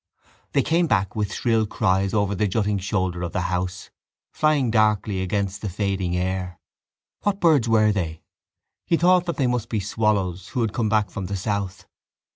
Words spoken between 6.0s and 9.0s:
air. What birds were they? He